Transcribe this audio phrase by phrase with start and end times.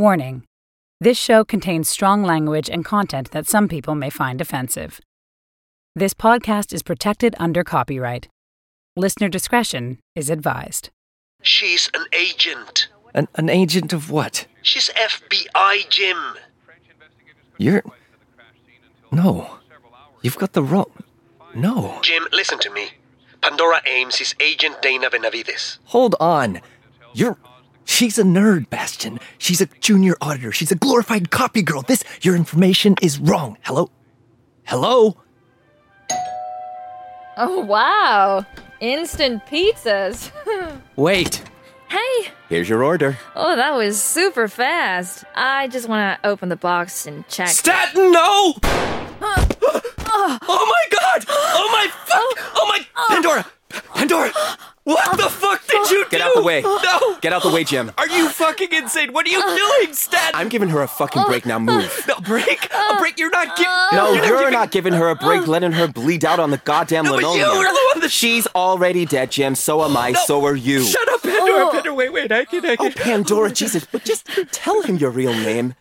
[0.00, 0.44] Warning
[0.98, 4.98] This show contains strong language and content that some people may find offensive.
[5.94, 8.26] This podcast is protected under copyright.
[8.96, 10.88] Listener discretion is advised.
[11.42, 12.88] She's an agent.
[13.12, 14.46] An, an agent of what?
[14.62, 16.16] She's FBI, Jim.
[17.58, 17.82] You're.
[19.12, 19.58] No.
[20.22, 20.90] You've got the wrong.
[21.54, 21.98] No.
[22.00, 22.88] Jim, listen to me.
[23.42, 25.78] Pandora Ames is Agent Dana Benavides.
[25.84, 26.62] Hold on.
[27.12, 27.36] You're.
[27.84, 29.18] She's a nerd, Bastian.
[29.38, 30.52] She's a junior auditor.
[30.52, 31.82] She's a glorified copy girl.
[31.82, 33.56] This, your information is wrong.
[33.62, 33.90] Hello?
[34.64, 35.16] Hello?
[37.36, 38.44] Oh, wow.
[38.80, 40.30] Instant pizzas.
[40.96, 41.42] Wait.
[41.88, 42.30] hey.
[42.48, 43.18] Here's your order.
[43.34, 45.24] Oh, that was super fast.
[45.34, 47.48] I just want to open the box and check.
[47.48, 48.54] Staten, no!
[49.22, 49.48] Oh.
[50.48, 51.24] oh my god!
[51.28, 52.18] Oh my fuck!
[52.18, 52.86] Oh, oh my.
[52.96, 53.06] Oh.
[53.10, 53.46] Pandora!
[53.94, 54.32] Pandora!
[54.84, 56.10] What the fuck did you do?
[56.10, 56.62] Get out the way.
[56.62, 57.18] No!
[57.20, 57.92] Get out the way, Jim.
[57.98, 59.12] Are you fucking insane?
[59.12, 60.30] What are you doing, Stat?
[60.34, 61.58] I'm giving her a fucking break now.
[61.58, 62.08] Move.
[62.16, 62.64] A break?
[62.72, 63.18] A break?
[63.18, 63.70] You're not giving.
[63.70, 66.56] Uh, no, you're giving- not giving her a break, letting her bleed out on the
[66.58, 67.46] goddamn No, but linoleum.
[67.50, 69.54] you are the one that- She's already dead, Jim.
[69.54, 70.12] So am I.
[70.12, 70.20] No.
[70.24, 70.82] So are you.
[70.82, 71.66] Shut up, Pandora.
[71.66, 71.70] Oh.
[71.72, 72.32] Pandora, wait, wait.
[72.32, 72.86] I can, I can.
[72.86, 72.92] Oh, can.
[72.94, 73.86] Pandora, Jesus!
[73.90, 75.74] But just tell him your real name.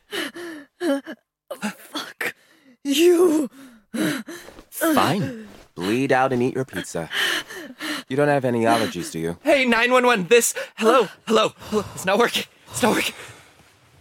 [0.80, 2.36] Fuck.
[2.84, 3.50] You.
[4.69, 5.47] Fine.
[5.80, 7.09] Bleed out and eat your pizza.
[8.09, 9.38] You don't have any allergies, do you?
[9.44, 10.53] Hey, 911, this.
[10.75, 11.85] Hello, hello, hello.
[11.95, 12.44] It's not working.
[12.67, 13.16] It's not working.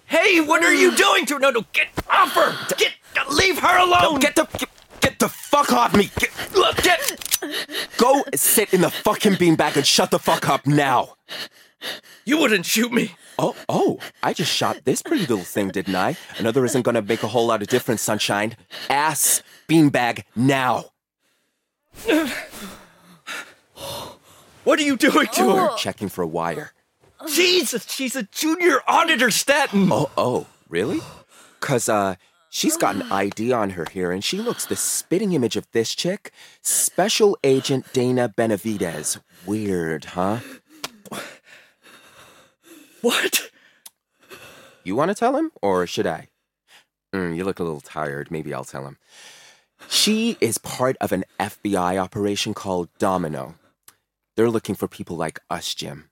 [0.06, 2.75] Hey, what are you doing to No, no, get off her.
[2.77, 2.95] Get,
[3.31, 4.19] leave her alone.
[4.19, 4.69] Get the get,
[5.01, 6.11] get the fuck off me.
[6.19, 7.00] Get, look, get.
[7.97, 11.15] go sit in the fucking beanbag and shut the fuck up now.
[12.25, 13.12] You wouldn't shoot me.
[13.39, 16.16] Oh, oh, I just shot this pretty little thing, didn't I?
[16.39, 18.56] Another isn't gonna make a whole lot of difference, sunshine.
[18.91, 20.87] Ass beanbag now.
[24.65, 25.76] What are you doing to her?
[25.76, 26.72] Checking for a wire.
[27.28, 29.88] Jesus, she's a junior auditor, Staten.
[29.91, 31.00] Oh, oh, really?
[31.60, 32.15] Cause uh
[32.50, 35.94] she's got an ID on her here and she looks the spitting image of this
[35.94, 36.32] chick.
[36.62, 39.19] Special Agent Dana Benavides.
[39.47, 40.38] Weird, huh?
[43.00, 43.50] What?
[44.84, 46.28] You wanna tell him or should I?
[47.15, 48.31] Mm, you look a little tired.
[48.31, 48.98] Maybe I'll tell him.
[49.89, 53.55] She is part of an FBI operation called Domino.
[54.37, 56.11] They're looking for people like us, Jim.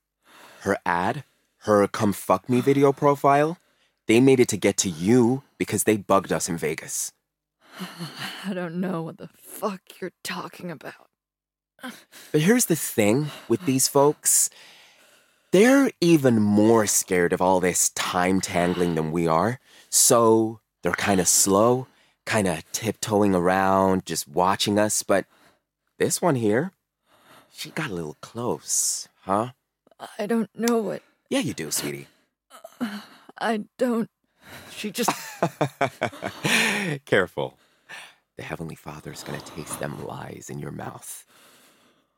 [0.61, 1.25] Her ad,
[1.61, 3.59] her come fuck me video profile,
[4.07, 7.13] they made it to get to you because they bugged us in Vegas.
[8.45, 11.09] I don't know what the fuck you're talking about.
[12.33, 14.51] But here's the thing with these folks
[15.53, 19.59] they're even more scared of all this time tangling than we are.
[19.89, 21.87] So they're kind of slow,
[22.27, 25.03] kind of tiptoeing around, just watching us.
[25.03, 25.25] But
[25.99, 26.73] this one here,
[27.51, 29.53] she got a little close, huh?
[30.19, 31.03] I don't know what.
[31.31, 32.09] Yeah, you do, sweetie.
[33.39, 34.11] I don't.
[34.71, 35.11] She just.
[37.07, 37.57] Careful.
[38.37, 41.25] The Heavenly Father's gonna taste them lies in your mouth.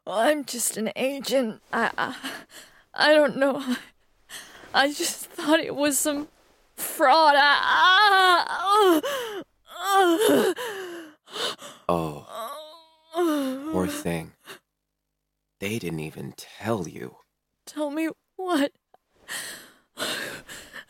[0.04, 1.62] I'm just an agent.
[1.72, 1.92] I.
[1.96, 2.16] I,
[2.94, 3.62] I don't know.
[4.74, 6.28] I just thought it was some
[6.76, 7.36] fraud.
[7.36, 9.42] I, ah, Oh,
[11.88, 13.68] ah.
[13.72, 14.32] poor thing.
[15.60, 17.16] They didn't even tell you.
[17.66, 18.72] Tell me what?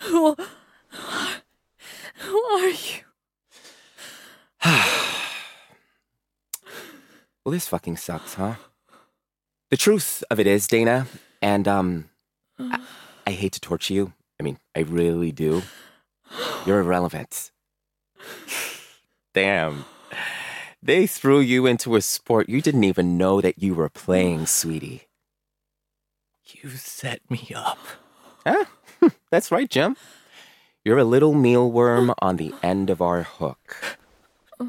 [0.00, 0.36] Who,
[2.18, 3.04] who are you?
[7.44, 8.56] Well, this fucking sucks, huh?
[9.70, 11.06] The truth of it is, Dana,
[11.40, 12.10] and um,
[12.58, 12.80] I,
[13.26, 14.12] I hate to torture you.
[14.38, 15.62] I mean, I really do.
[16.66, 17.50] You're irrelevant.
[19.34, 19.84] Damn.
[20.82, 25.08] They threw you into a sport you didn't even know that you were playing, sweetie.
[26.62, 27.78] You set me up.
[28.46, 28.64] Huh?
[29.02, 29.96] Ah, that's right, Jim.
[30.84, 33.98] You're a little mealworm on the end of our hook.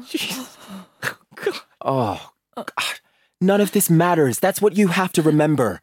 [1.82, 3.00] Oh, God.
[3.40, 4.38] None of this matters.
[4.38, 5.80] That's what you have to remember.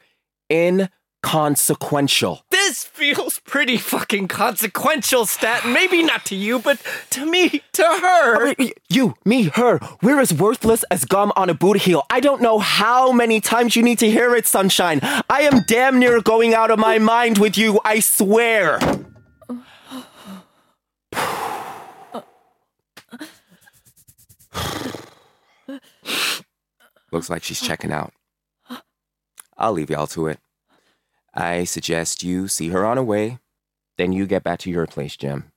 [0.52, 2.44] Inconsequential.
[2.52, 3.27] This feels
[3.58, 5.66] pretty fucking consequential stat.
[5.66, 8.54] Maybe not to you, but to me, to her.
[8.60, 12.04] Y- You, me, her, we're as worthless as gum on a boot heel.
[12.12, 15.00] I don't know how many times you need to hear it, sunshine.
[15.02, 18.78] I am damn near going out of my mind with you, I swear.
[27.12, 28.14] Looks like she's checking out.
[29.58, 30.40] I'll leave y'all to it.
[31.34, 33.40] I suggest you see her on her way,
[33.98, 35.52] then you get back to your place, Jim.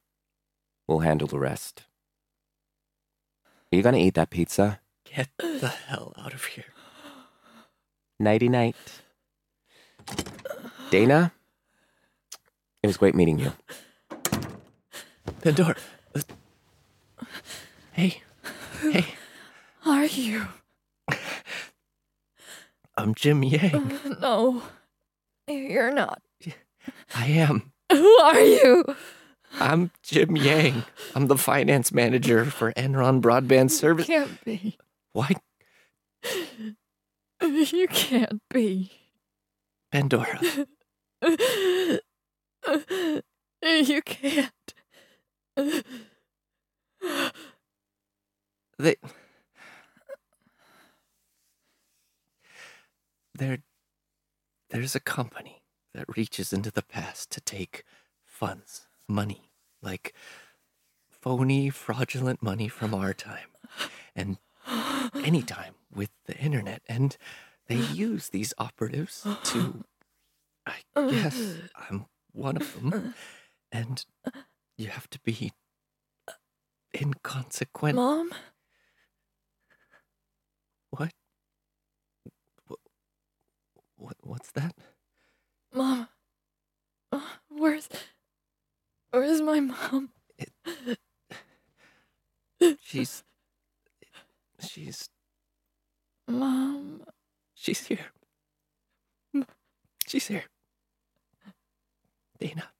[0.88, 1.84] We'll handle the rest.
[3.72, 4.80] Are you gonna eat that pizza?
[5.04, 6.64] Get the hell out of here.
[8.18, 8.76] Nighty night.
[10.90, 11.32] Dana,
[12.82, 13.52] it was great meeting you.
[15.42, 15.76] Pandora.
[16.14, 16.20] uh,
[17.92, 18.22] Hey.
[18.82, 19.06] Hey.
[19.86, 20.46] Are you?
[22.96, 23.98] I'm Jim Yang.
[24.20, 24.62] No,
[25.48, 26.20] you're not.
[27.14, 27.72] I am.
[27.90, 28.84] Who are you?
[29.58, 30.84] I'm Jim Yang.
[31.14, 34.06] I'm the finance manager for Enron Broadband Service.
[34.06, 34.78] Can't be.
[35.12, 35.34] Why,
[37.42, 38.92] You can't be.
[39.92, 40.40] Pandora?
[43.62, 44.74] You can't.
[48.78, 48.96] They,
[53.34, 53.58] there,
[54.70, 55.59] there's a company
[56.00, 57.84] that reaches into the past to take
[58.24, 59.50] funds, money,
[59.82, 60.14] like
[61.10, 63.48] phony, fraudulent money from our time,
[64.16, 64.38] and
[65.14, 67.18] any time with the internet, and
[67.66, 69.84] they use these operatives to.
[70.66, 73.14] I guess I'm one of them,
[73.70, 74.02] and
[74.78, 75.52] you have to be
[76.98, 77.96] inconsequent.
[77.96, 78.30] Mom?
[80.90, 81.10] What?
[82.66, 82.78] What?
[83.96, 84.16] What?
[84.22, 84.74] What's that?
[85.74, 86.08] Mom?
[87.50, 87.88] Where's.
[89.12, 90.10] Where's my mom?
[92.82, 93.24] She's.
[94.60, 95.08] She's.
[96.28, 97.02] Mom?
[97.54, 98.06] She's here.
[100.06, 100.44] She's here.
[102.38, 102.70] Dana.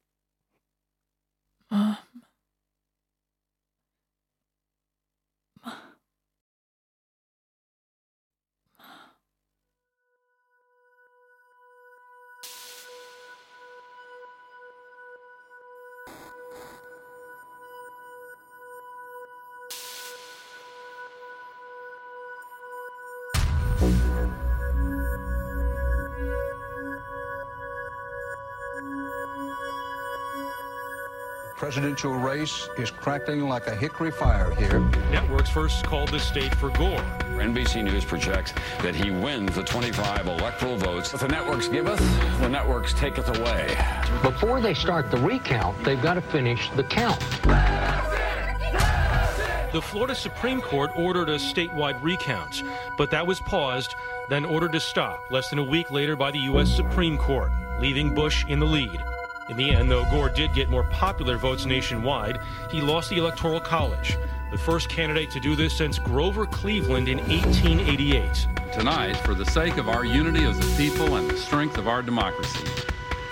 [1.71, 1.97] Mom?
[31.61, 34.81] Presidential race is crackling like a hickory fire here.
[35.11, 37.05] Networks first called the state for Gore.
[37.37, 41.13] NBC News projects that he wins the 25 electoral votes.
[41.13, 42.01] What the networks giveth,
[42.41, 43.77] the networks taketh away.
[44.23, 47.21] Before they start the recount, they've got to finish the count.
[49.75, 52.63] The Florida Supreme Court ordered a statewide recount,
[52.97, 53.95] but that was paused,
[54.31, 56.75] then ordered to stop less than a week later by the U.S.
[56.75, 59.05] Supreme Court, leaving Bush in the lead.
[59.51, 62.39] In the end, though Gore did get more popular votes nationwide,
[62.71, 64.17] he lost the Electoral College,
[64.53, 68.47] the first candidate to do this since Grover Cleveland in 1888.
[68.73, 72.01] Tonight, for the sake of our unity as a people and the strength of our
[72.01, 72.65] democracy,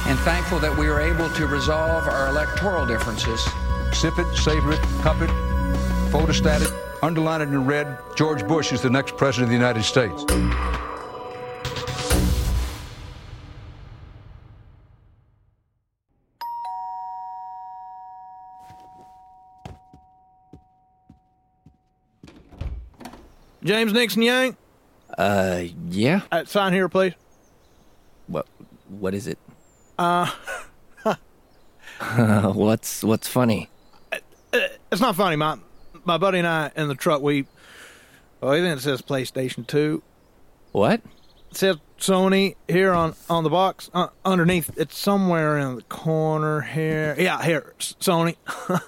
[0.06, 3.42] and thankful that we are able to resolve our electoral differences.
[3.92, 5.30] Sip it, savor it, cup it,
[6.10, 7.98] photostat it, underline it in red.
[8.14, 10.24] George Bush is the next president of the United States.
[23.64, 24.56] James Nixon Yang,
[25.16, 26.22] Uh, yeah.
[26.32, 27.14] uh, sign here, please.
[28.26, 28.46] What?
[28.88, 29.38] What is it?
[29.98, 30.30] Uh,
[32.52, 33.70] what's What's funny?
[34.52, 35.36] it's not funny.
[35.36, 35.58] My
[36.04, 37.46] my buddy and I in the truck, we,
[38.40, 40.02] well, I think it says PlayStation 2.
[40.72, 41.00] What?
[41.50, 43.90] It says Sony here on, on the box.
[43.94, 47.14] Uh, underneath, it's somewhere in the corner here.
[47.18, 48.36] Yeah, here, Sony.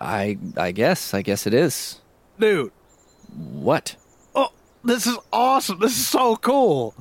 [0.00, 1.14] I I guess.
[1.14, 2.00] I guess it is.
[2.38, 2.72] Dude,
[3.36, 3.96] What?
[4.84, 5.78] This is awesome.
[5.78, 6.94] This is so cool.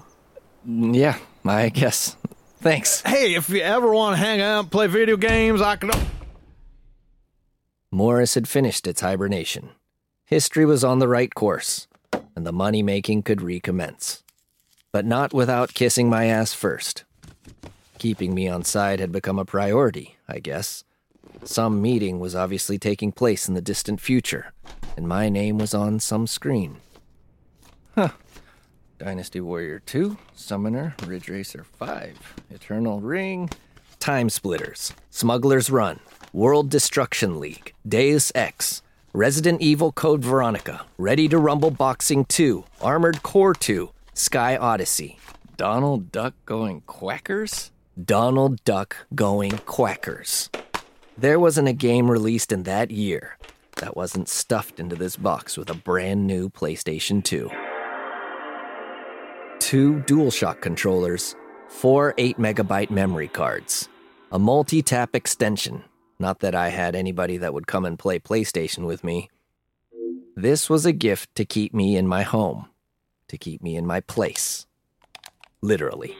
[0.65, 1.17] Yeah.
[1.45, 2.15] I guess.
[2.59, 3.01] Thanks.
[3.01, 5.91] Hey, if you ever want to hang out and play video games, I can.
[7.91, 9.69] Morris had finished its hibernation.
[10.25, 11.87] History was on the right course,
[12.35, 14.23] and the money making could recommence.
[14.91, 17.03] But not without kissing my ass first.
[17.97, 20.83] Keeping me on side had become a priority, I guess.
[21.43, 24.53] Some meeting was obviously taking place in the distant future,
[24.95, 26.77] and my name was on some screen.
[27.95, 28.09] Huh.
[28.97, 33.49] Dynasty Warrior 2, Summoner, Ridge Racer 5, Eternal Ring,
[33.99, 35.99] Time Splitters, Smuggler's Run,
[36.33, 38.81] World Destruction League, Deus Ex,
[39.13, 45.17] Resident Evil Code Veronica, Ready to Rumble Boxing 2, Armored Core 2, Sky Odyssey,
[45.55, 47.71] Donald Duck going quackers?
[48.01, 50.49] Donald Duck going quackers.
[51.17, 53.37] There wasn't a game released in that year
[53.77, 57.49] that wasn't stuffed into this box with a brand new PlayStation 2.
[59.59, 61.35] Two DualShock controllers,
[61.67, 63.87] four 8 megabyte memory cards,
[64.31, 65.83] a multi tap extension.
[66.17, 69.29] Not that I had anybody that would come and play PlayStation with me.
[70.35, 72.67] This was a gift to keep me in my home,
[73.27, 74.65] to keep me in my place.
[75.61, 76.15] Literally.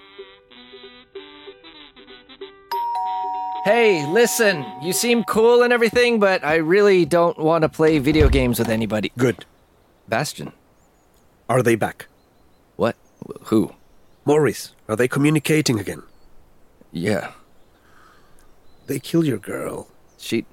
[3.66, 8.30] Hey, listen, you seem cool and everything, but I really don't want to play video
[8.30, 9.12] games with anybody.
[9.18, 9.46] Good.
[10.08, 10.54] Bastian.
[11.50, 12.08] Are they back?
[12.78, 12.96] What?
[13.46, 13.74] Who?
[14.26, 16.04] Morris, are they communicating again?
[16.92, 17.32] Yeah.
[18.88, 19.88] They killed your girl.
[20.18, 20.46] She.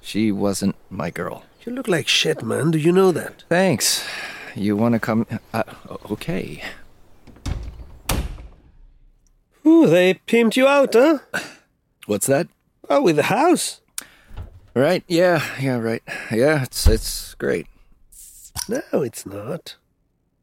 [0.00, 1.44] She wasn't my girl.
[1.64, 2.70] You look like shit, man.
[2.70, 3.44] Do you know that?
[3.48, 4.06] Thanks.
[4.54, 5.26] You want to come.
[5.52, 5.64] Uh,
[6.10, 6.62] okay.
[9.66, 11.18] Ooh, they pimped you out, huh?
[12.06, 12.46] What's that?
[12.88, 13.80] Oh, with the house.
[14.74, 16.02] Right, yeah, yeah, right.
[16.30, 17.66] Yeah, it's it's great.
[18.68, 19.76] No, it's not.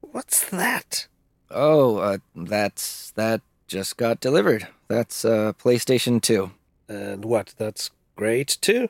[0.01, 1.07] What's that?
[1.53, 4.67] Oh, uh, that's that just got delivered.
[4.87, 6.51] That's uh PlayStation 2.
[6.87, 7.53] And what?
[7.57, 8.89] That's great too?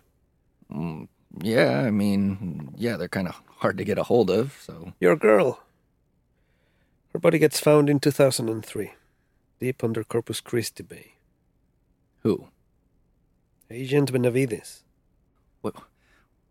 [0.72, 1.08] Mm,
[1.40, 4.94] yeah, I mean, yeah, they're kind of hard to get a hold of, so.
[5.00, 5.60] Your girl.
[7.14, 8.94] Her body gets found in 2003,
[9.60, 11.14] deep under Corpus Christi Bay.
[12.22, 12.48] Who?
[13.70, 14.84] Agent Benavides.
[15.62, 15.76] What?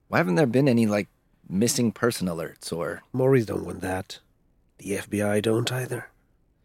[0.09, 1.09] Why haven't there been any, like,
[1.49, 3.03] missing person alerts or.
[3.13, 4.21] Morris don't want that.
[4.83, 6.09] The FBI don't either.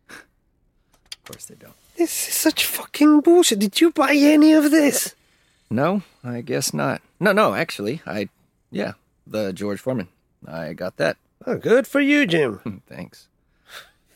[0.09, 1.75] Of course they don't.
[1.95, 3.59] This is such fucking bullshit.
[3.59, 5.13] Did you buy any of this?
[5.69, 7.01] No, I guess not.
[7.19, 8.29] No, no, actually, I.
[8.71, 8.93] Yeah,
[9.27, 10.07] the George Foreman.
[10.47, 11.17] I got that.
[11.45, 12.81] Oh, good for you, Jim.
[12.89, 13.27] Thanks.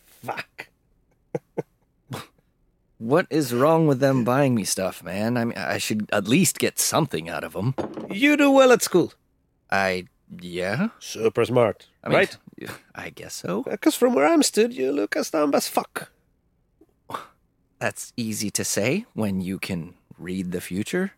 [0.05, 0.67] Fuck.
[2.97, 5.35] What is wrong with them buying me stuff, man?
[5.35, 7.73] I mean, I should at least get something out of them.
[8.11, 9.13] You do well at school.
[9.71, 10.05] I.
[10.39, 10.89] Yeah?
[10.99, 11.87] Super smart.
[12.03, 12.37] I mean, right?
[12.95, 13.63] I guess so.
[13.63, 16.11] Because from where I'm stood, you look as dumb as fuck.
[17.79, 21.13] That's easy to say when you can read the future.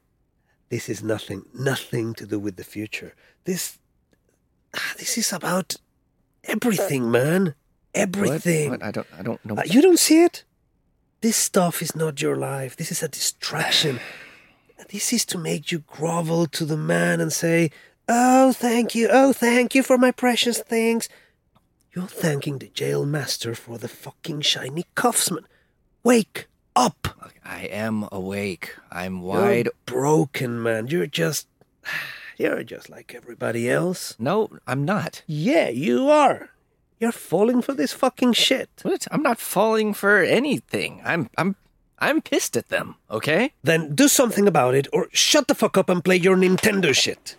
[0.70, 3.16] This is nothing, nothing to do with the future.
[3.44, 3.78] This,
[4.76, 5.76] ah, this is about
[6.46, 7.56] everything, man.
[7.94, 8.72] Everything.
[8.72, 8.80] What?
[8.80, 8.88] What?
[8.88, 9.08] I don't.
[9.20, 9.56] I don't know.
[9.56, 10.46] Uh, you don't see it.
[11.22, 12.76] This stuff is not your life.
[12.76, 14.00] This is a distraction.
[14.90, 17.72] this is to make you grovel to the man and say,
[18.08, 19.10] "Oh, thank you.
[19.12, 21.08] Oh, thank you for my precious things."
[21.96, 25.46] You're thanking the jail master for the fucking shiny cuffs, man.
[26.04, 27.08] Wake up.
[27.46, 28.76] I am awake.
[28.92, 29.66] I'm wide.
[29.66, 30.88] You're broken, man.
[30.88, 31.48] You're just.
[32.36, 34.16] You're just like everybody else.
[34.18, 35.22] No, I'm not.
[35.28, 36.50] Yeah, you are.
[37.00, 38.72] You're falling for this fucking shit.
[38.82, 39.08] What?
[39.12, 41.00] I'm not falling for anything.
[41.06, 41.30] I'm.
[41.38, 41.56] I'm.
[42.00, 42.96] I'm pissed at them.
[43.12, 43.54] Okay.
[43.62, 47.36] Then do something about it, or shut the fuck up and play your Nintendo shit.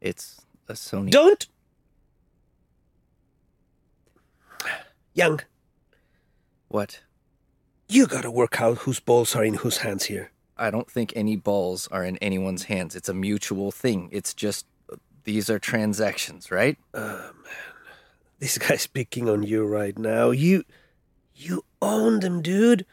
[0.00, 1.10] It's a Sony.
[1.10, 1.48] Don't.
[5.12, 5.40] Young.
[6.68, 7.00] What?
[7.88, 10.30] You gotta work out whose balls are in whose hands here.
[10.56, 12.94] I don't think any balls are in anyone's hands.
[12.94, 14.08] It's a mutual thing.
[14.12, 16.76] It's just uh, these are transactions, right?
[16.94, 17.74] Oh man,
[18.38, 20.30] this guy's picking on you right now.
[20.30, 20.64] You,
[21.34, 22.86] you own them, dude.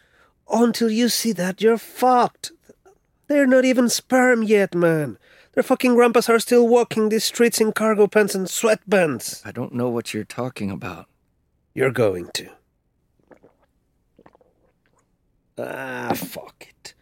[0.50, 2.51] Until you see that, you're fucked.
[3.27, 5.17] They're not even sperm yet, man.
[5.53, 9.45] Their fucking grandpas are still walking these streets in cargo pants and sweatbands.
[9.45, 11.07] I don't know what you're talking about.
[11.77, 12.50] You're going to.
[15.60, 16.96] Ah, fuck it.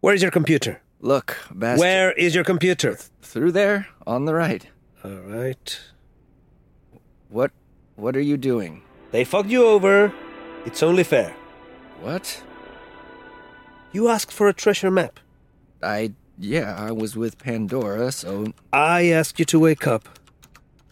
[0.00, 0.80] Where is your computer?
[1.00, 2.98] Look, Bast- Where is your computer?
[3.22, 4.66] Through there, on the right.
[5.04, 5.80] All right.
[7.28, 7.52] What?
[7.94, 8.82] What are you doing?
[9.12, 10.12] They fucked you over.
[10.66, 11.36] It's only fair.
[12.00, 12.42] What?
[13.92, 15.20] You asked for a treasure map.
[15.80, 16.10] I.
[16.40, 18.52] Yeah, I was with Pandora, so.
[18.72, 20.08] I asked you to wake up.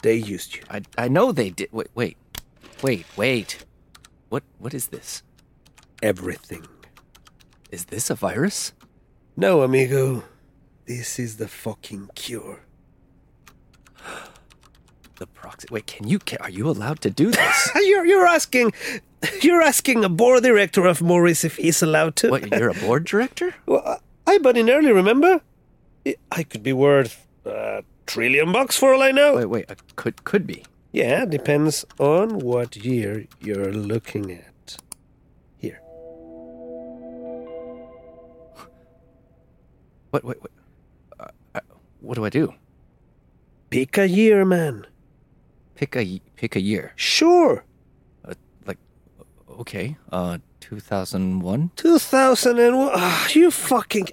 [0.03, 0.63] They used you.
[0.71, 1.71] I, I know they did.
[1.73, 2.17] Wait, wait.
[2.83, 3.65] Wait, wait.
[4.29, 4.43] What?
[4.59, 5.23] What is this?
[6.03, 6.67] everything.
[7.71, 8.73] Is this a virus?
[9.37, 10.25] No, amigo.
[10.87, 12.61] This is the fucking cure.
[15.19, 15.67] The proxy.
[15.71, 16.19] Wait, can you?
[16.19, 17.71] Can, are you allowed to do this?
[17.75, 18.75] you're you're asking
[19.41, 22.29] you're asking a board director of Morris if he's allowed to.
[22.29, 22.53] what?
[22.53, 23.55] You're a board director?
[23.65, 25.41] Well, I bought in early, remember?
[26.31, 29.37] I could be worth a trillion bucks for all I know.
[29.37, 29.71] Wait, wait.
[29.71, 30.65] Uh, could could be.
[30.93, 34.77] Yeah, depends on what year you're looking at.
[35.59, 35.81] Here.
[40.11, 40.25] What?
[40.25, 40.53] Wait, wait.
[41.21, 41.61] Uh, uh,
[42.01, 42.55] what do I do?
[43.71, 44.87] Pick a year, man.
[45.75, 46.93] Pick a pick a year.
[46.97, 47.65] Sure.
[48.25, 48.79] Uh, like,
[49.61, 49.97] okay.
[50.11, 51.71] Uh, two thousand one.
[51.77, 52.91] 2001.
[52.95, 54.09] Ah, you fucking.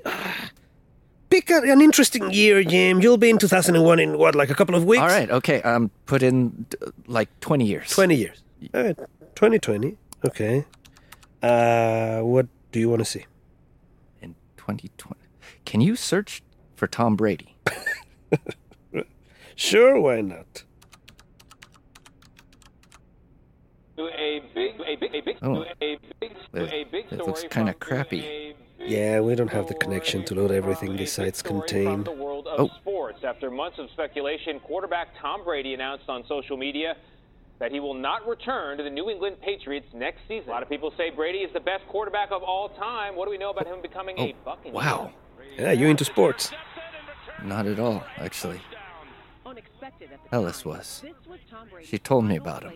[1.33, 3.01] Pick a, an interesting year, Jim.
[3.01, 5.01] You'll be in 2001 in what, like a couple of weeks?
[5.01, 5.31] All right.
[5.31, 5.63] Okay.
[5.63, 6.67] Um, put in
[7.07, 7.89] like twenty years.
[7.89, 8.43] 20 years.
[8.71, 8.97] All right.
[9.33, 9.97] 2020.
[10.27, 10.65] Okay.
[11.41, 13.25] Uh, what do you want to see?
[14.21, 15.25] In twenty twenty.
[15.65, 16.43] Can you search
[16.75, 17.55] for Tom Brady?
[19.55, 20.63] Sure, why not?
[23.97, 24.41] To a
[24.77, 25.63] big, a big, a big, Oh.
[25.63, 28.55] to a big, a big It looks kind of crappy.
[28.79, 32.03] Yeah, we don't have the connection to load everything besides contain.
[32.03, 32.75] the world of Oh.
[32.81, 33.23] sports.
[33.23, 36.97] After months of speculation, quarterback Tom Brady announced on social media
[37.59, 40.49] that he will not return to the New England Patriots next season.
[40.49, 43.15] A lot of people say Brady is the best quarterback of all time.
[43.15, 44.73] What do we know about him becoming a oh, Buccaneer?
[44.73, 45.11] Oh, Wow.
[45.57, 46.51] Yeah, you into sports?
[47.43, 48.59] Not at all, actually.
[50.31, 51.03] Ellis was.
[51.83, 52.73] She told me about him.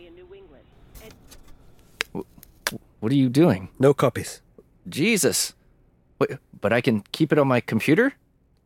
[2.72, 3.70] Wh- What are you doing?
[3.80, 4.42] No copies.
[4.90, 5.54] Jesus.
[6.20, 6.32] Wait,
[6.62, 8.14] but I can keep it on my computer?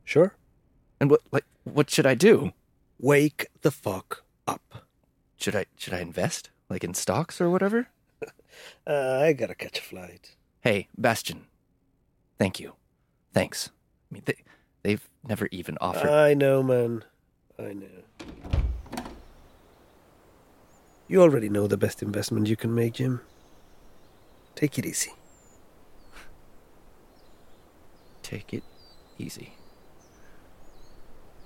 [0.06, 0.36] Sure.
[1.00, 2.52] And what like what should I do?
[3.00, 4.62] Wake the fuck up.
[5.38, 6.50] Should I should I invest?
[6.70, 7.88] Like in stocks or whatever?
[8.86, 10.36] Uh, I gotta catch a flight.
[10.62, 11.48] Hey, Bastian.
[12.38, 12.74] Thank you.
[13.34, 13.70] Thanks.
[13.70, 14.36] I mean, they,
[14.84, 16.10] they've never even offered.
[16.12, 17.04] I know, man.
[17.58, 19.02] I know.
[21.08, 23.22] You already know the best investment you can make, Jim.
[24.56, 25.12] Take it easy.
[28.22, 28.64] Take it
[29.18, 29.54] easy.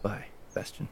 [0.02, 0.88] Bye, Bastian.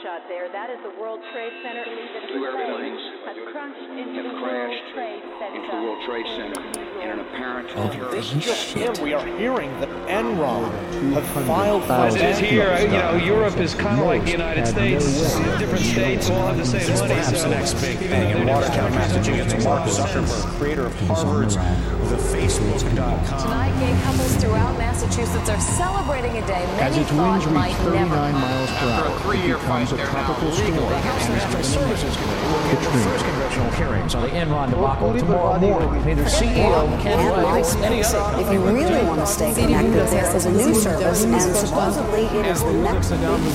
[0.00, 0.48] Shot there.
[0.48, 1.84] That is the World Trade Center.
[1.84, 3.01] Two airplanes
[3.34, 5.56] has crashed into the World crashed Trade Center.
[5.56, 8.98] into the World Trade Center in an apparent Oh, terrorist this shit.
[9.00, 10.70] We are hearing that Enron
[11.14, 14.32] have filed for As it is here, you know, Europe is kind of like the
[14.32, 15.38] United States.
[15.58, 17.14] Different states all have the same money.
[17.14, 19.64] Perhaps so the next big thing in Watertown, Massachusetts.
[19.64, 23.40] Mark Zuckerberg, creator of Harvard's The Facebook.com.
[23.40, 27.54] Tonight, gay couples throughout Massachusetts are celebrating a day As many its winds thought reach
[27.54, 30.74] might 39 never miles per hour, it becomes a tropical storm.
[30.74, 36.04] The House National Services Committee will first congressional hearings on the Enron debacle tomorrow morning.
[36.04, 40.36] Neither CEO Ken Wright or any other If you really want to stay connected, there
[40.36, 43.10] is a new service, and supposedly it is the next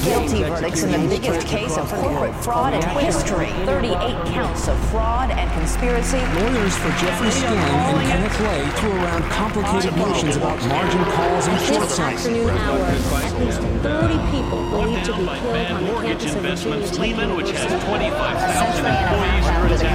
[0.05, 3.47] Guilty verdicts in the biggest case of corporate fraud in history.
[3.65, 3.97] 38
[4.33, 6.17] counts of fraud and conspiracy.
[6.17, 11.60] Lawyers for Jeffrey Skilling and Kenneth Lay threw around complicated notions about margin calls and
[11.62, 12.49] short This selling.
[12.49, 17.57] at least 30 people believed to be killed on the campus of Virginia Tech University.
[17.57, 17.88] Essentially
[18.77, 19.87] an employees here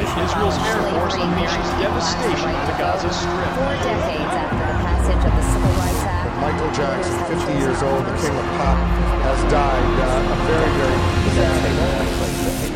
[0.00, 3.52] is Israel's Air Force unleashes devastation on the Gaza Strip.
[3.58, 8.02] Four decades after the passage of the Civil Rights Act, Michael Jackson, 50 years old,
[8.06, 8.78] the king of pop,
[9.26, 10.98] has died uh, a very, very
[11.36, 11.70] sad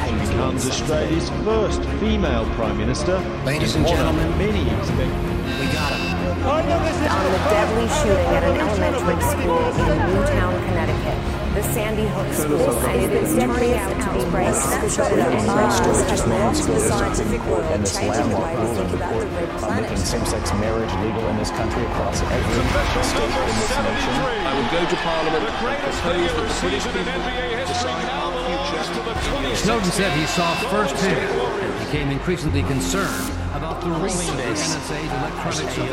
[0.05, 3.19] She becomes Australia's first female Prime Minister.
[3.45, 5.15] Ladies and gentlemen, many expect.
[5.59, 6.15] We got him.
[6.45, 11.34] on the deadly shooting at an elementary school in Newtown, Connecticut.
[11.55, 16.67] The Sandy Hook School has been turning out to be racist, and Oz has lost
[16.67, 19.83] the scientific world, and this changing the landmark way we think about the red on
[19.83, 22.59] making same-sex marriage legal in this country across every
[23.07, 24.15] state in this nation.
[24.43, 27.23] I would go to Parliament and propose that the British people
[27.71, 29.55] decide our future.
[29.55, 31.39] Snowden said he saw firsthand.
[31.63, 35.87] And became increasingly concerned about the reach of the NSA's electronic of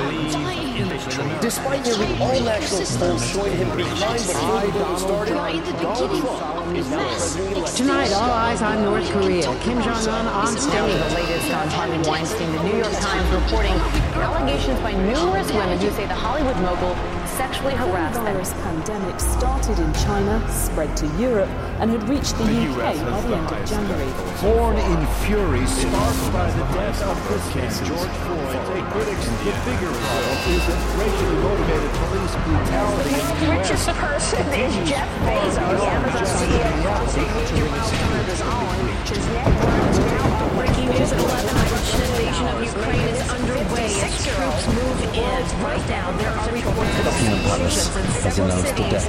[0.81, 1.41] innocent Americans.
[1.41, 5.35] Despite nearly all national polls showing him behind the Clinton started,
[5.81, 7.77] Donald Trump is now president-elect.
[7.77, 9.43] Tonight, all eyes on North Korea.
[9.61, 10.73] Kim Jong Un on stage.
[10.73, 13.77] The latest on Harvey Weinstein, the New York Times reporting
[14.17, 16.95] allegations by numerous women who say the Hollywood mogul
[17.37, 22.43] sexually harassed and coronavirus pandemic started in China, spread to Europe, and had reached the,
[22.43, 24.11] UK by the end of January.
[24.41, 28.51] Born in fury, sparked by the death of this man, George Floyd.
[28.71, 34.45] Take critics, the bigger problem is that racially motivated police brutality in the richest person
[34.53, 38.81] is Jeff Bezos, Amazon CEO, crossing major milestone of his own.
[39.05, 40.20] His net worth is now
[40.55, 41.55] breaking news at 11.
[41.71, 45.41] Russian invasion of Ukraine is underway as troops move in.
[45.63, 49.03] Right now, there are reports of explosions in several cities.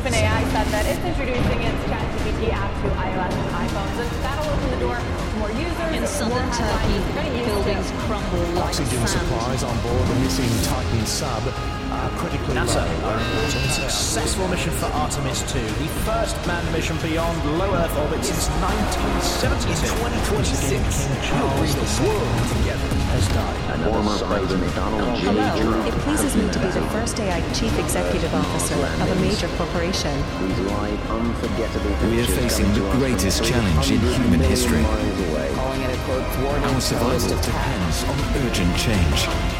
[0.00, 4.80] OpenAI said that it's introducing its ChatGPT app to iOS iPhones, and that'll open the
[4.80, 5.92] door to more users.
[5.92, 7.44] In southern Turkey, headlines, getting to.
[7.44, 9.28] buildings crumble like Oxygen sand.
[9.28, 11.44] supplies on board the missing Titan sub
[11.92, 13.10] are critically NASA low.
[13.10, 17.96] are reporting a successful mission for Artemis 2, the first manned mission beyond low Earth
[17.98, 19.68] orbit since 1972.
[19.70, 22.16] In 2026, King Charles II
[22.56, 23.60] together has died.
[23.80, 25.26] Former President Donald J.
[25.26, 25.86] Hello.
[25.86, 30.14] It pleases me to be the first AI chief executive officer of a major corporation.
[30.46, 34.40] These live, unforgettable We are facing the to us from greatest three challenge in human
[34.40, 34.78] history.
[34.78, 35.50] away.
[35.54, 39.59] Calling it a quote Our survival depends on urgent change.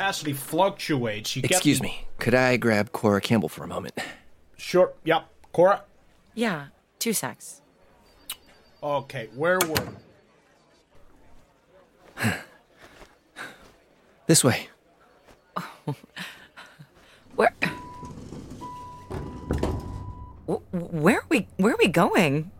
[0.00, 1.36] Capacity fluctuates.
[1.36, 1.84] You Excuse get...
[1.84, 2.06] me.
[2.18, 3.98] Could I grab Cora Campbell for a moment?
[4.56, 4.94] Sure.
[5.04, 5.28] Yep.
[5.52, 5.84] Cora?
[6.34, 7.60] Yeah, two secs.
[8.82, 9.88] Okay, where were
[14.26, 14.68] This way.
[17.36, 17.54] Where?
[20.72, 21.46] Where are we?
[21.58, 22.50] Where are we going?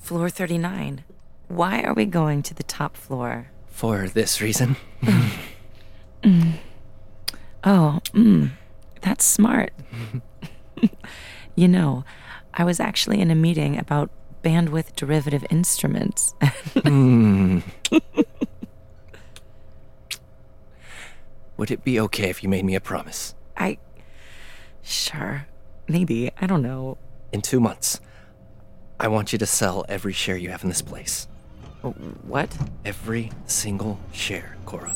[0.00, 1.04] Floor thirty-nine.
[1.48, 3.50] Why are we going to the top floor?
[3.76, 4.76] For this reason.
[7.62, 8.52] Oh, mm,
[9.02, 9.74] that's smart.
[11.54, 12.02] you know,
[12.54, 14.10] I was actually in a meeting about
[14.42, 16.34] bandwidth derivative instruments.
[16.84, 17.58] Hmm.
[21.58, 23.34] Would it be okay if you made me a promise?
[23.58, 23.76] I.
[24.80, 25.48] Sure.
[25.86, 26.30] Maybe.
[26.40, 26.96] I don't know.
[27.30, 28.00] In two months,
[28.98, 31.28] I want you to sell every share you have in this place.
[31.92, 32.56] What?
[32.84, 34.94] Every single share, Cora.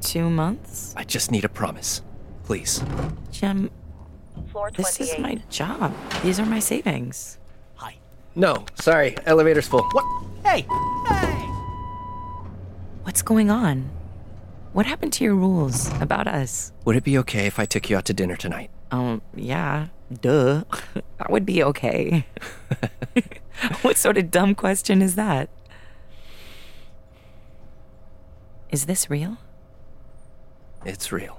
[0.00, 0.94] Two months?
[0.96, 2.02] I just need a promise.
[2.44, 2.82] Please.
[3.30, 3.70] Jim,
[4.50, 5.94] Floor this is my job.
[6.22, 7.38] These are my savings.
[7.76, 7.96] Hi.
[8.34, 9.16] No, sorry.
[9.26, 9.82] Elevator's full.
[9.82, 10.04] What?
[10.44, 10.66] Hey!
[11.08, 11.46] Hey!
[13.04, 13.90] What's going on?
[14.72, 16.72] What happened to your rules about us?
[16.84, 18.70] Would it be okay if I took you out to dinner tonight?
[18.90, 19.88] Um, yeah.
[20.20, 20.64] Duh.
[21.18, 22.26] that would be okay.
[23.82, 25.48] what sort of dumb question is that?
[28.72, 29.36] Is this real?
[30.86, 31.38] It's real.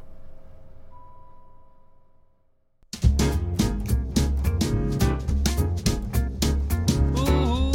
[7.15, 7.73] Oh,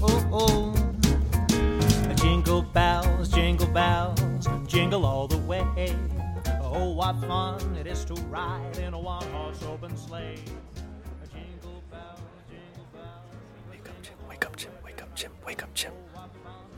[0.00, 2.14] oh, oh.
[2.14, 4.20] Jingle bells, jingle bells,
[4.68, 5.92] jingle all the way.
[6.62, 10.38] Oh, what fun it is to ride in a one-horse open sleigh.
[11.32, 13.26] Jingle bells, jingle bells.
[13.68, 14.14] Wake up, Jim.
[14.28, 14.70] Wake up, Jim.
[14.84, 15.32] Wake up, Jim.
[15.44, 15.92] Wake up, Jim.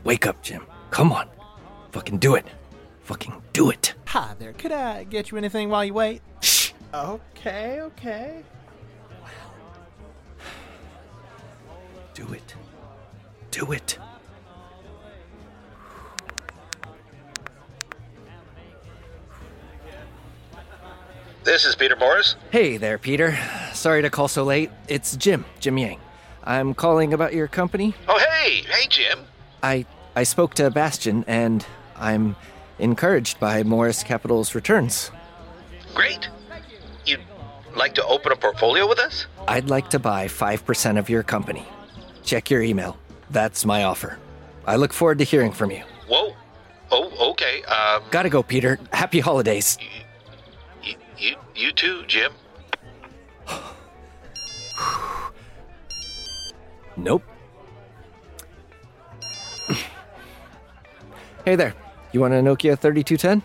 [0.07, 0.65] Wake up, Jim.
[0.89, 1.27] Come on.
[1.91, 2.45] Fucking do it.
[3.01, 3.93] Fucking do it.
[4.05, 4.53] Hi there.
[4.53, 6.21] Could I get you anything while you wait?
[6.39, 6.71] Shh.
[6.93, 8.41] Okay, okay.
[12.13, 12.55] Do it.
[13.51, 13.99] Do it.
[21.43, 22.37] This is Peter Morris.
[22.49, 23.37] Hey there, Peter.
[23.73, 24.71] Sorry to call so late.
[24.87, 25.99] It's Jim, Jim Yang.
[26.45, 27.93] I'm calling about your company.
[28.07, 29.19] Oh, hey, hey, Jim.
[29.61, 29.85] I
[30.17, 31.63] I spoke to Bastian and
[31.95, 32.35] I'm
[32.79, 35.11] encouraged by Morris Capital's returns.
[35.93, 36.27] Great.
[37.05, 37.21] You'd
[37.75, 39.27] like to open a portfolio with us?
[39.47, 41.67] I'd like to buy 5% of your company.
[42.23, 42.97] Check your email.
[43.29, 44.17] That's my offer.
[44.65, 45.83] I look forward to hearing from you.
[46.07, 46.35] Whoa.
[46.89, 47.61] Oh, okay.
[47.65, 48.79] Um, Gotta go, Peter.
[48.91, 49.77] Happy holidays.
[50.81, 52.31] you, you, you too, Jim.
[56.99, 57.21] Nope.
[61.47, 61.73] Hey there.
[62.11, 63.41] You want a Nokia 3210?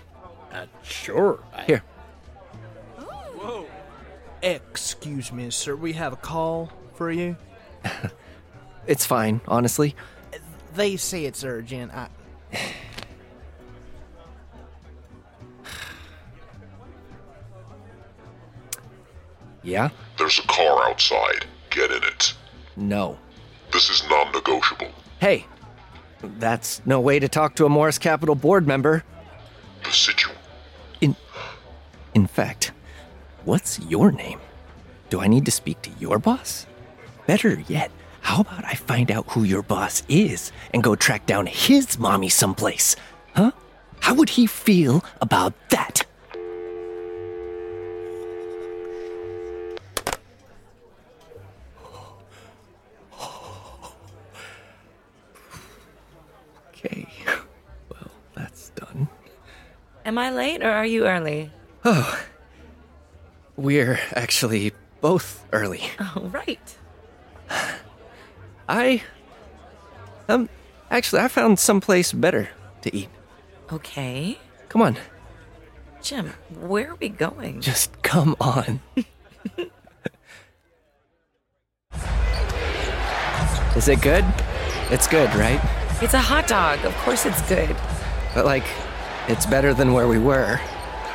[0.53, 1.38] Uh, sure.
[1.69, 1.85] Here.
[2.97, 3.65] Whoa.
[4.43, 5.77] Excuse me, sir.
[5.77, 7.37] We have a call for you.
[8.85, 9.95] It's fine, honestly.
[10.75, 11.93] They say it's urgent.
[11.95, 12.09] I...
[19.62, 19.91] Yeah?
[20.19, 21.47] There's a car outside.
[21.71, 22.35] Get in it.
[22.75, 23.17] No.
[23.73, 24.91] This is non negotiable.
[25.21, 25.47] Hey,
[26.39, 29.05] that's no way to talk to a Morris Capital board member.
[31.01, 31.17] In,
[32.15, 32.73] in fact,
[33.45, 34.41] what's your name?
[35.11, 36.67] Do I need to speak to your boss?
[37.27, 41.47] Better yet, how about I find out who your boss is and go track down
[41.47, 42.97] his mommy someplace?
[43.35, 43.53] Huh?
[44.01, 46.05] How would he feel about that?
[60.23, 61.51] I late or are you early?
[61.85, 62.25] Oh.
[63.57, 65.83] We're actually both early.
[65.99, 66.79] Oh, right.
[68.69, 69.03] I.
[70.29, 70.49] Um,
[70.93, 72.51] actually, I found someplace better
[72.83, 73.09] to eat.
[73.73, 74.39] Okay.
[74.69, 74.97] Come on.
[76.03, 77.61] Jim, where are we going?
[77.61, 78.81] Just come on.
[83.75, 84.25] Is it good?
[84.89, 85.61] It's good, right?
[86.01, 86.85] It's a hot dog.
[86.85, 87.75] Of course it's good.
[88.37, 88.63] But, like,
[89.29, 90.61] it's better than where we were.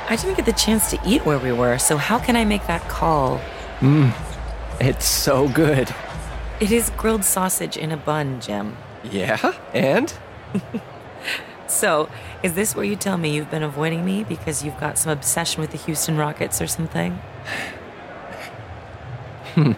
[0.10, 2.66] I didn't get the chance to eat where we were, so how can I make
[2.68, 3.42] that call?
[3.80, 4.14] Mmm.
[4.80, 5.94] It's so good.
[6.60, 8.78] It is grilled sausage in a bun, Jim.
[9.04, 9.54] Yeah?
[9.74, 10.14] And?
[11.68, 12.10] So,
[12.44, 15.62] is this where you tell me you've been avoiding me because you've got some obsession
[15.62, 17.20] with the Houston Rockets or something?
[19.54, 19.74] Hmm.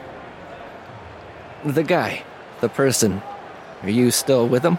[1.65, 2.24] The guy,
[2.62, 3.22] the person,
[3.82, 4.78] are you still with him?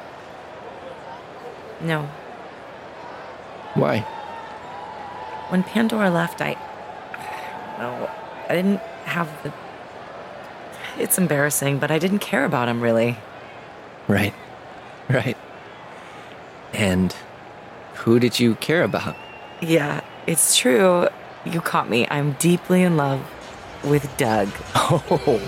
[1.81, 2.09] No.
[3.81, 4.01] Why?
[5.49, 6.53] When Pandora left, I.
[7.79, 8.11] No,
[8.49, 9.53] I didn't have the.
[10.99, 13.17] It's embarrassing, but I didn't care about him really.
[14.07, 14.35] Right.
[15.09, 15.37] Right.
[16.75, 17.15] And
[17.95, 19.17] who did you care about?
[19.63, 21.09] Yeah, it's true.
[21.47, 22.07] You caught me.
[22.11, 23.23] I'm deeply in love
[23.85, 24.49] with Doug.
[24.93, 25.41] Oh,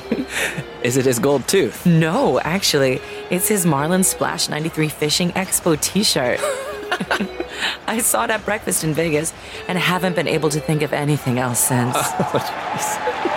[0.85, 1.85] is it his gold tooth?
[1.85, 6.39] No, actually, it's his Marlin Splash 93 Fishing Expo t shirt.
[7.87, 9.33] I saw it at breakfast in Vegas
[9.69, 11.97] and haven't been able to think of anything else since.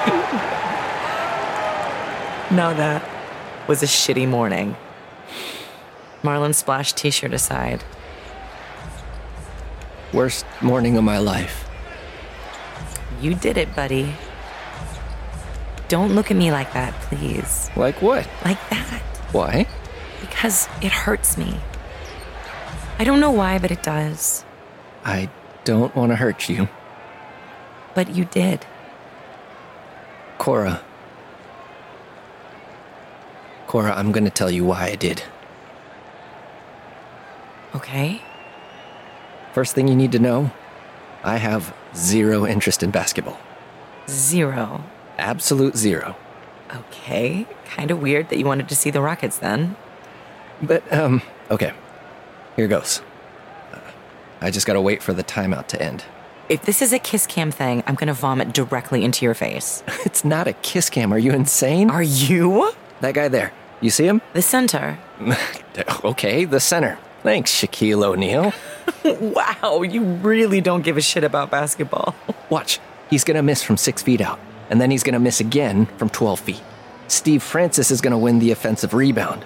[0.08, 0.12] Oh,
[2.56, 3.04] now that
[3.68, 4.76] was a shitty morning.
[6.24, 7.84] Marlin Splash t shirt aside.
[10.14, 11.68] Worst morning of my life.
[13.22, 14.14] You did it, buddy.
[15.88, 17.70] Don't look at me like that, please.
[17.76, 18.28] Like what?
[18.44, 19.02] Like that.
[19.32, 19.68] Why?
[20.22, 21.60] Because it hurts me.
[22.98, 24.46] I don't know why, but it does.
[25.04, 25.30] I
[25.66, 26.70] don't want to hurt you.
[27.94, 28.66] But you did.
[30.38, 30.82] Cora.
[33.68, 35.24] Cora, I'm going to tell you why I did.
[37.74, 38.22] Okay.
[39.54, 40.52] First thing you need to know
[41.24, 43.40] I have zero interest in basketball.
[44.08, 44.84] Zero.
[45.18, 46.16] Absolute zero.
[46.74, 47.48] Okay.
[47.66, 49.76] Kind of weird that you wanted to see the Rockets then.
[50.62, 51.74] But, um, okay.
[52.56, 53.02] Here goes.
[53.74, 53.80] Uh,
[54.42, 56.06] I just gotta wait for the timeout to end.
[56.48, 59.84] If this is a kiss cam thing, I'm gonna vomit directly into your face.
[60.06, 61.12] it's not a kiss cam.
[61.12, 61.90] Are you insane?
[61.90, 62.72] Are you?
[63.02, 63.52] That guy there.
[63.82, 64.22] You see him?
[64.34, 64.98] The center.
[66.04, 66.98] okay, the center.
[67.24, 68.54] Thanks, Shaquille O'Neal.
[69.34, 72.16] wow, you really don't give a shit about basketball.
[72.50, 72.80] Watch.
[73.10, 74.40] He's gonna miss from six feet out,
[74.70, 76.64] and then he's gonna miss again from 12 feet.
[77.08, 79.44] Steve Francis is gonna win the offensive rebound.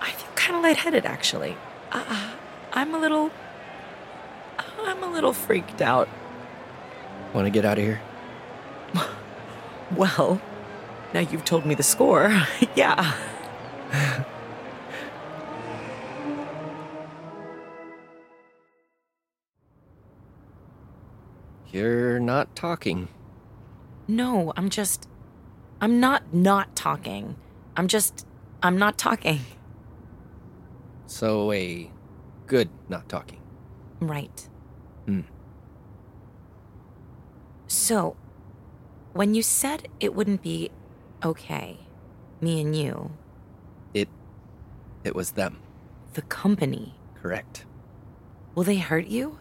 [0.00, 1.56] I feel kind of lightheaded actually.
[1.90, 2.32] Uh,
[2.72, 3.30] I'm a little,
[4.78, 6.08] I'm a little freaked out.
[7.32, 8.02] Want to get out of here?
[9.94, 10.42] Well,
[11.14, 12.42] now you've told me the score.
[12.74, 13.14] yeah.
[21.72, 23.06] You're not talking.
[24.08, 25.08] No, I'm just,
[25.80, 27.36] I'm not not talking.
[27.76, 28.26] I'm just,
[28.62, 29.40] I'm not talking.
[31.06, 31.90] So, a
[32.46, 33.40] good not talking.
[34.00, 34.48] Right.
[35.06, 35.20] Hmm.
[37.68, 38.16] So,
[39.12, 40.70] when you said it wouldn't be
[41.24, 41.78] okay,
[42.40, 43.10] me and you,
[43.94, 44.08] It.
[45.04, 45.58] It was them.
[46.14, 47.64] the company, Correct.
[48.54, 49.38] will they hurt you?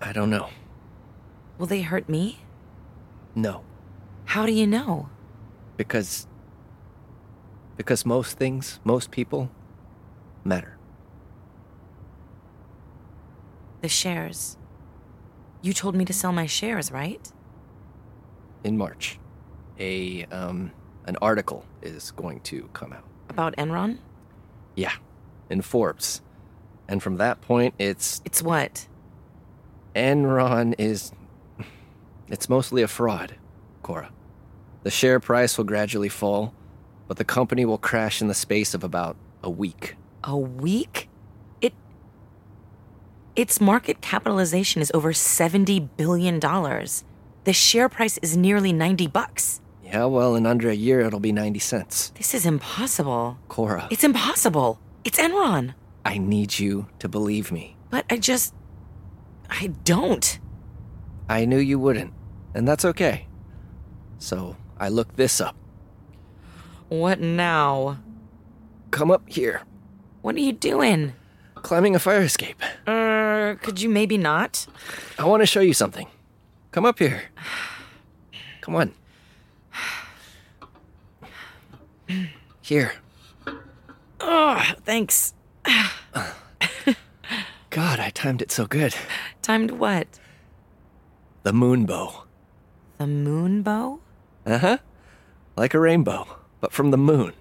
[0.00, 0.48] I don't know.
[1.58, 2.38] Will they hurt me?
[3.34, 3.62] No.
[4.28, 5.08] How do you know?
[5.78, 6.26] Because.
[7.78, 9.50] Because most things, most people,
[10.44, 10.76] matter.
[13.80, 14.58] The shares.
[15.62, 17.32] You told me to sell my shares, right?
[18.64, 19.18] In March,
[19.78, 20.72] a, um,
[21.06, 23.04] an article is going to come out.
[23.30, 23.96] About Enron?
[24.74, 24.92] Yeah.
[25.48, 26.20] In Forbes.
[26.86, 28.20] And from that point, it's.
[28.26, 28.88] It's what?
[29.96, 31.12] Enron is.
[32.28, 33.36] It's mostly a fraud,
[33.82, 34.10] Cora.
[34.82, 36.54] The share price will gradually fall,
[37.06, 39.96] but the company will crash in the space of about a week.
[40.24, 41.08] A week?
[41.60, 41.72] It.
[43.36, 46.38] Its market capitalization is over $70 billion.
[46.40, 49.60] The share price is nearly 90 bucks.
[49.84, 52.10] Yeah, well, in under a year, it'll be 90 cents.
[52.10, 53.38] This is impossible.
[53.48, 54.78] Cora, It's impossible.
[55.04, 55.74] It's Enron.
[56.04, 57.76] I need you to believe me.
[57.90, 58.54] But I just.
[59.48, 60.38] I don't.
[61.28, 62.12] I knew you wouldn't,
[62.54, 63.26] and that's okay.
[64.18, 65.56] So I looked this up.
[66.88, 67.98] What now?
[68.90, 69.62] Come up here.
[70.22, 71.14] What are you doing?
[71.56, 72.62] Climbing a fire escape.
[72.86, 74.66] Uh, could you maybe not?
[75.18, 76.06] I want to show you something.
[76.70, 77.24] Come up here.
[78.60, 78.92] Come on.
[82.62, 82.92] Here.
[84.20, 85.34] Oh, thanks.
[87.70, 88.94] God, I timed it so good.
[89.42, 90.06] Timed what?
[91.42, 92.24] The moon bow.
[92.98, 94.00] The moon bow?
[94.48, 94.78] Uh huh.
[95.56, 96.26] Like a rainbow,
[96.60, 97.34] but from the moon.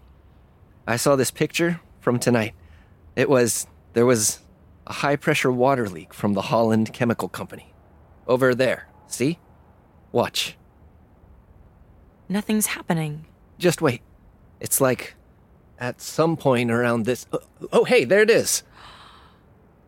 [0.85, 2.53] I saw this picture from tonight.
[3.15, 3.65] It was.
[3.93, 4.39] There was
[4.85, 7.73] a high pressure water leak from the Holland Chemical Company.
[8.27, 8.89] Over there.
[9.07, 9.39] See?
[10.11, 10.57] Watch.
[12.27, 13.25] Nothing's happening.
[13.57, 14.01] Just wait.
[14.59, 15.15] It's like
[15.79, 17.25] at some point around this.
[17.31, 17.39] Oh,
[17.71, 18.63] oh, hey, there it is.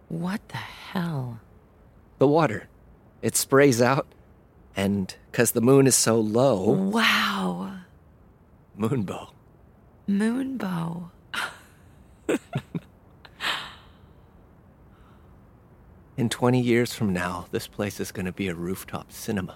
[0.08, 1.42] What the hell?
[2.18, 2.70] The water.
[3.22, 4.08] It sprays out,
[4.74, 7.78] and because the moon is so low, Wow.
[8.78, 9.30] moonbow.
[10.08, 11.10] Moonbow.
[16.18, 19.56] In 20 years from now, this place is going to be a rooftop cinema.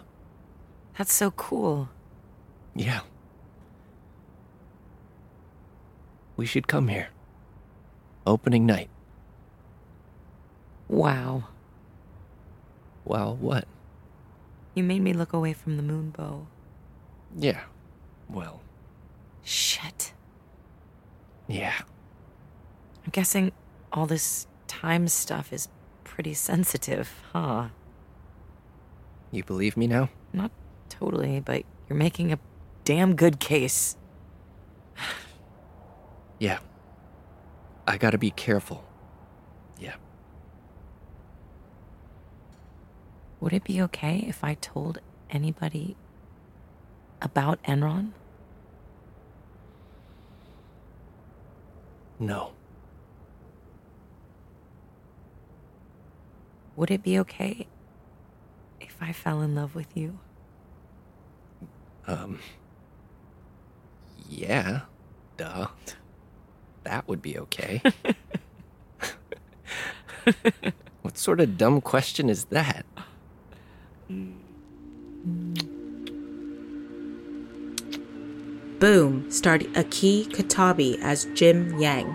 [0.97, 1.89] That's so cool.
[2.73, 3.01] Yeah.
[6.37, 7.09] We should come here.
[8.25, 8.89] Opening night.
[10.87, 11.43] Wow.
[13.03, 13.67] Wow, what?
[14.73, 16.47] You made me look away from the moon bow.
[17.35, 17.61] Yeah.
[18.29, 18.61] Well,
[19.43, 20.13] Shit.
[21.47, 21.73] yeah.
[23.05, 23.51] I'm guessing
[23.91, 25.67] all this time stuff is
[26.03, 27.67] pretty sensitive, huh?
[29.31, 30.09] You believe me now?
[30.31, 30.51] Not
[30.89, 32.39] totally, but you're making a
[32.85, 33.97] damn good case.
[36.39, 36.59] Yeah.
[37.87, 38.83] I gotta be careful.
[39.79, 39.95] Yeah.
[43.43, 45.97] Would it be okay if I told anybody
[47.21, 48.11] about Enron?
[52.19, 52.53] No.
[56.77, 57.67] Would it be okay
[58.79, 60.19] if I fell in love with you?
[62.07, 62.39] Um.
[64.29, 64.83] Yeah.
[65.35, 65.67] Duh.
[66.85, 67.81] That would be okay.
[71.01, 72.85] what sort of dumb question is that?
[78.83, 82.05] Boom starred Akie Kotabe as Jim Yang,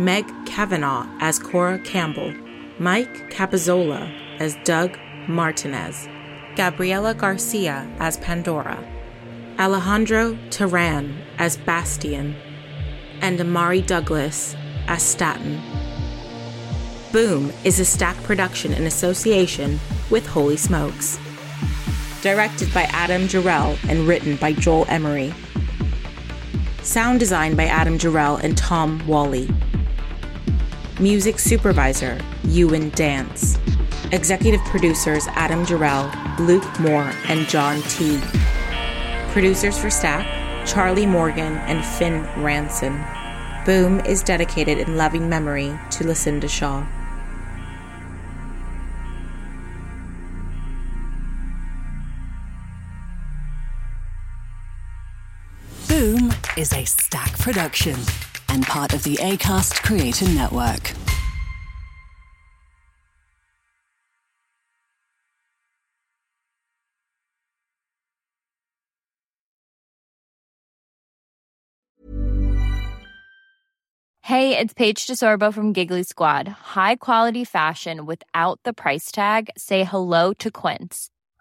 [0.00, 2.34] Meg Cavanaugh as Cora Campbell,
[2.80, 4.98] Mike Capozzola as Doug
[5.28, 6.08] Martinez,
[6.56, 8.84] Gabriela Garcia as Pandora,
[9.60, 12.34] Alejandro Teran as Bastian,
[13.20, 14.56] and Omari Douglas
[14.88, 15.62] as Staten.
[17.12, 19.78] Boom is a Stak production in association
[20.10, 21.16] with Holy Smokes.
[22.22, 25.32] Directed by Adam Jarrell and written by Joel Emery.
[26.88, 29.46] Sound design by Adam Jarrell and Tom Whalley.
[30.98, 33.58] Music supervisor, Ewan Dance.
[34.10, 36.08] Executive producers Adam Jarrell,
[36.38, 38.24] Luke Moore, and Jon Teague.
[39.32, 40.26] Producers for Stak,
[40.66, 43.04] Charlie Morgan and Finn Ranson.
[43.66, 46.86] Boom is dedicated in loving memory to Lucinda Shaw.
[56.58, 57.94] Is a Stak production
[58.48, 60.90] and part of the ACAST Creator Network.
[74.22, 76.48] Hey, it's Paige DeSorbo from Giggly Squad.
[76.48, 79.48] High quality fashion without the price tag?
[79.56, 81.10] Say hello to Quince.